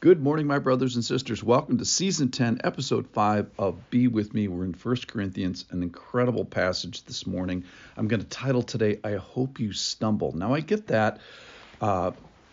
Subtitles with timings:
[0.00, 1.44] Good morning, my brothers and sisters.
[1.44, 4.48] Welcome to season 10, episode 5 of Be With Me.
[4.48, 7.64] We're in 1 Corinthians, an incredible passage this morning.
[7.98, 10.34] I'm going to title today, I Hope You Stumble.
[10.34, 11.20] Now, I get that
[11.82, 12.12] uh,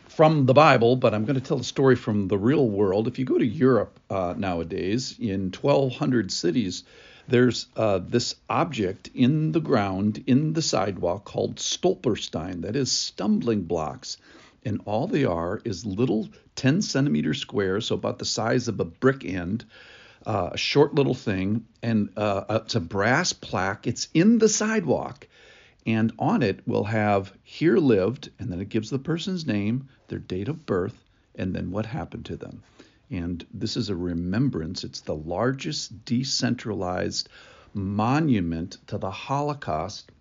[0.10, 3.08] from the Bible, but I'm going to tell a story from the real world.
[3.08, 6.84] If you go to Europe uh, nowadays, in 1,200 cities,
[7.30, 13.62] there's uh, this object in the ground, in the sidewalk, called Stolperstein, that is, stumbling
[13.62, 14.18] blocks
[14.68, 16.28] and all they are is little
[16.58, 19.64] 10 centimeter squares, so about the size of a brick end,
[20.26, 23.88] uh, a short little thing, and uh, it's a brass plaque.
[23.88, 25.26] It's in the sidewalk,
[25.86, 30.20] and on it will have here lived, and then it gives the person's name, their
[30.20, 31.02] date of birth,
[31.36, 32.62] and then what happened to them.
[33.10, 34.84] And this is a remembrance.
[34.84, 37.30] It's the largest decentralized
[37.74, 40.12] monument to the Holocaust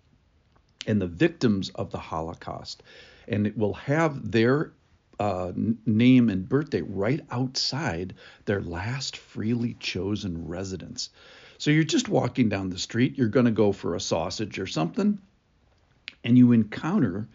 [0.85, 2.81] and the victims of the Holocaust
[3.27, 4.73] and it will have their
[5.19, 5.51] uh,
[5.85, 8.13] name and birthday right outside
[8.45, 11.09] their last freely chosen residence.
[11.57, 14.67] So you're just walking down the street, you're going to go for a sausage or
[14.67, 15.19] something,
[16.23, 17.27] and you encounter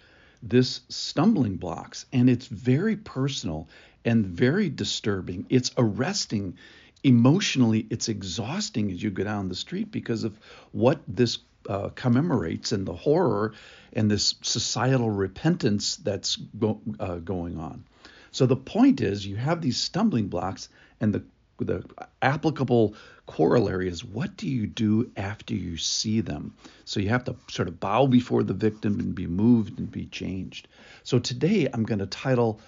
[0.43, 3.69] this stumbling blocks, and it's very personal
[4.05, 5.47] and very disturbing.
[5.49, 6.57] It's arresting
[7.05, 10.39] emotionally, it's exhausting as you go down the street because of
[10.71, 13.55] what this uh, commemorates and the horror
[13.93, 17.85] and this societal repentance that's go, uh, going on.
[18.31, 20.69] So the point is, you have these stumbling blocks,
[21.01, 21.23] and the
[21.59, 21.85] the
[22.21, 22.95] applicable
[23.27, 26.55] corollary is what do you do after you see them?
[26.85, 30.07] So you have to sort of bow before the victim and be moved and be
[30.07, 30.67] changed.
[31.05, 32.61] So today I'm going to title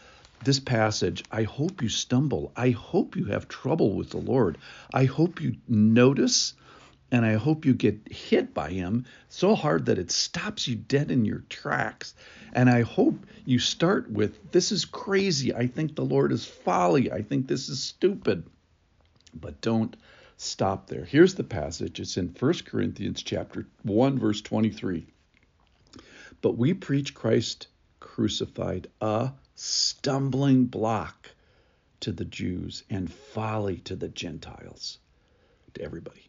[0.45, 2.53] this passage, I hope you stumble.
[2.55, 4.59] I hope you have trouble with the Lord.
[4.93, 6.55] I hope you notice
[7.11, 11.11] and I hope you get hit by him so hard that it stops you dead
[11.11, 12.15] in your tracks.
[12.53, 15.55] And I hope you start with, This is crazy.
[15.55, 17.13] I think the Lord is folly.
[17.13, 18.45] I think this is stupid.
[19.35, 19.97] But don't
[20.37, 21.05] stop there.
[21.05, 22.01] Here's the passage.
[22.01, 25.07] It's in 1 Corinthians chapter 1 verse 23.
[26.41, 27.69] But we preach Christ
[28.01, 31.31] crucified, a stumbling block
[32.01, 34.99] to the Jews and folly to the Gentiles,
[35.75, 36.29] to everybody.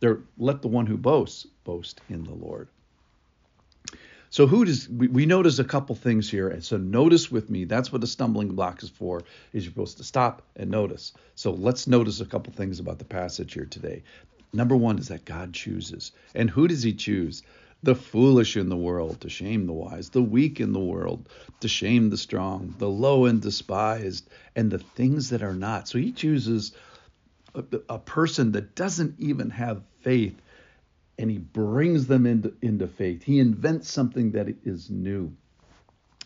[0.00, 2.68] there, let the one who boasts boast in the Lord.
[4.30, 7.64] So who does we, we notice a couple things here, and so notice with me.
[7.64, 9.22] That's what a stumbling block is for.
[9.52, 11.12] Is you're supposed to stop and notice.
[11.34, 14.02] So let's notice a couple things about the passage here today.
[14.52, 17.42] Number one is that God chooses, and who does He choose?
[17.82, 21.28] The foolish in the world to shame the wise, the weak in the world
[21.60, 25.86] to shame the strong, the low and despised, and the things that are not.
[25.88, 26.72] So He chooses
[27.88, 30.40] a, person that doesn't even have faith
[31.18, 33.22] and he brings them into, into faith.
[33.22, 35.32] He invents something that is new.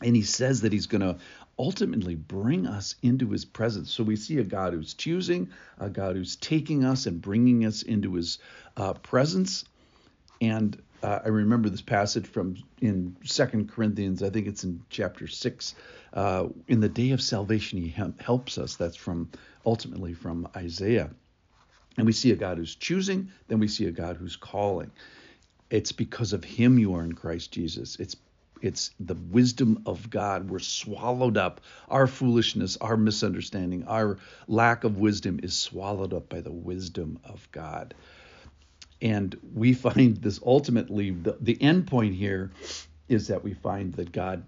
[0.02, 1.16] And he says that he's going to
[1.58, 3.90] ultimately bring us into his presence.
[3.90, 7.82] So we see a God who's choosing, a God who's taking us and bringing us
[7.82, 8.38] into his
[8.76, 9.64] uh, presence.
[10.40, 14.22] And uh, I remember this passage from in Second Corinthians.
[14.22, 15.74] I think it's in chapter six.
[16.12, 18.76] Uh, in the day of salvation, he helps us.
[18.76, 19.30] That's from
[19.64, 21.10] ultimately from Isaiah.
[21.96, 24.90] And we see a God who's choosing, then we see a God who's calling.
[25.70, 27.96] It's because of him you are in Christ Jesus.
[27.96, 28.16] It's
[28.62, 30.48] it's the wisdom of God.
[30.48, 31.60] We're swallowed up.
[31.88, 37.50] Our foolishness, our misunderstanding, our lack of wisdom is swallowed up by the wisdom of
[37.50, 37.94] God.
[39.00, 42.52] And we find this ultimately, the, the end point here
[43.08, 44.44] is that we find that God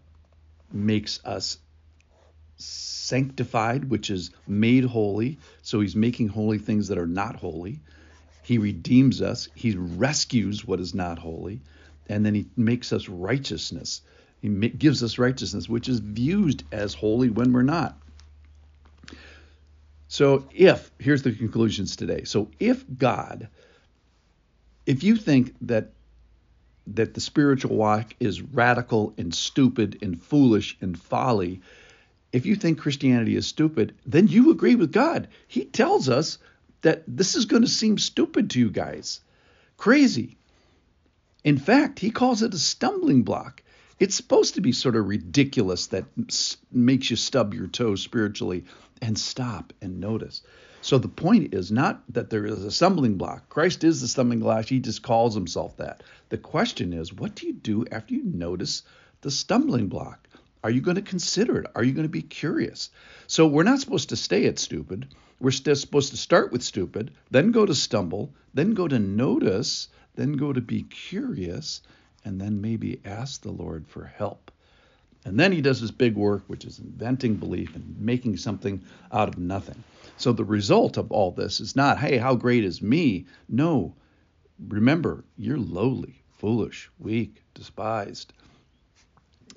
[0.72, 1.58] makes us
[2.56, 5.38] sanctified, which is made holy.
[5.62, 7.80] So he's making holy things that are not holy.
[8.42, 9.48] He redeems us.
[9.54, 11.60] He rescues what is not holy.
[12.08, 14.02] And then he makes us righteousness.
[14.40, 17.96] He gives us righteousness, which is viewed as holy when we're not.
[20.08, 22.24] So if here's the conclusions today.
[22.24, 23.48] So if God,
[24.86, 25.92] if you think that
[26.86, 31.62] that the spiritual walk is radical and stupid and foolish and folly,
[32.34, 35.28] if you think Christianity is stupid, then you agree with God.
[35.46, 36.38] He tells us
[36.82, 39.20] that this is going to seem stupid to you guys,
[39.76, 40.36] crazy.
[41.44, 43.62] In fact, he calls it a stumbling block.
[44.00, 46.06] It's supposed to be sort of ridiculous that
[46.72, 48.64] makes you stub your toe spiritually
[49.00, 50.42] and stop and notice.
[50.80, 53.48] So the point is not that there is a stumbling block.
[53.48, 54.64] Christ is the stumbling block.
[54.64, 56.02] He just calls himself that.
[56.30, 58.82] The question is, what do you do after you notice
[59.20, 60.26] the stumbling block?
[60.64, 61.66] Are you going to consider it?
[61.74, 62.88] Are you going to be curious?
[63.26, 65.14] So we're not supposed to stay at stupid.
[65.38, 70.32] We're supposed to start with stupid, then go to stumble, then go to notice, then
[70.32, 71.82] go to be curious,
[72.24, 74.50] and then maybe ask the Lord for help.
[75.26, 78.82] And then he does his big work, which is inventing belief and making something
[79.12, 79.84] out of nothing.
[80.16, 83.26] So the result of all this is not, hey, how great is me?
[83.50, 83.94] No.
[84.68, 88.32] Remember, you're lowly, foolish, weak, despised.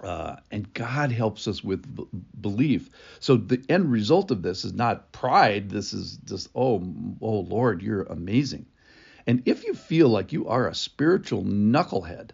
[0.03, 2.07] Uh, and God helps us with b-
[2.39, 2.89] belief.
[3.19, 5.69] So the end result of this is not pride.
[5.69, 6.83] This is just, oh,
[7.21, 8.67] oh Lord, you're amazing.
[9.25, 12.31] And if you feel like you are a spiritual knucklehead,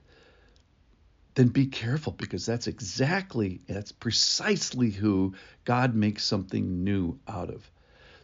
[1.35, 5.33] then be careful because that's exactly, that's precisely who
[5.65, 7.69] God makes something new out of.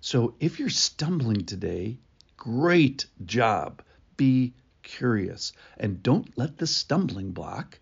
[0.02, 1.98] So if you're stumbling today,
[2.38, 3.82] great job.
[4.18, 4.54] Be
[4.84, 7.80] curious and don't let the stumbling block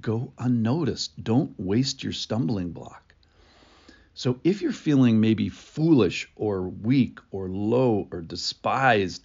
[0.00, 1.22] go unnoticed.
[1.22, 3.14] Don't waste your stumbling block.
[4.14, 9.22] So if you're feeling maybe foolish or weak or low or despised,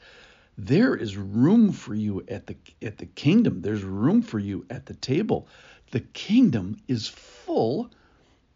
[0.57, 3.61] there is room for you at the at the kingdom.
[3.61, 5.47] There's room for you at the table.
[5.91, 7.91] The kingdom is full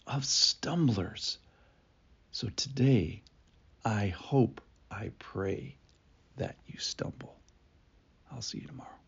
[0.08, 1.38] of stumblers.
[2.32, 3.22] So today,
[3.86, 5.78] I hope, I pray
[6.38, 7.36] that you stumble.
[8.32, 9.03] I'll see you tomorrow.